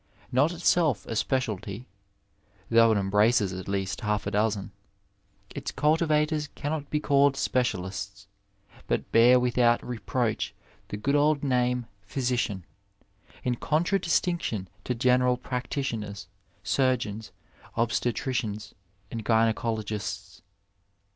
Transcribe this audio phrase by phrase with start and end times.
[0.31, 1.85] Not itself a specialty
[2.71, 4.71] (though it embraces at least half a dozen),
[5.53, 8.25] its cultivators cannot be called specialists,
[8.87, 10.55] but bear without reproach
[10.87, 12.63] the good old name phjrsician,
[13.43, 16.27] in contradistinction to general practitioners,
[16.63, 17.31] surgeons,
[17.77, 18.73] obstetricians,
[19.11, 20.41] and gynfficologists.